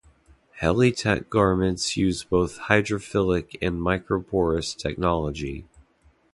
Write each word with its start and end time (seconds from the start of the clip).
Helly 0.53 0.91
Tech 0.91 1.29
garments 1.29 1.95
use 1.95 2.23
both 2.23 2.57
hydrophilic 2.61 3.55
and 3.61 3.79
microporous 3.79 4.75
technology. 4.75 5.67